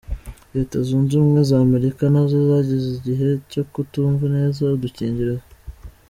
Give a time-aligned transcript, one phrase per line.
[0.55, 5.45] Leta Zunze Ubumwe za Amerika nazo zagize igihe cyo kutumva neza udukingirizo.